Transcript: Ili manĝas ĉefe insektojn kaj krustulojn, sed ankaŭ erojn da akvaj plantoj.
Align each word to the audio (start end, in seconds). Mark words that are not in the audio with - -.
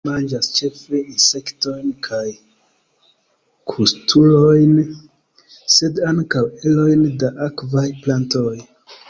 Ili 0.03 0.09
manĝas 0.11 0.47
ĉefe 0.59 0.99
insektojn 1.01 1.91
kaj 2.07 2.21
krustulojn, 3.73 4.73
sed 5.75 6.03
ankaŭ 6.15 6.45
erojn 6.73 7.07
da 7.25 7.33
akvaj 7.51 7.87
plantoj. 8.03 8.59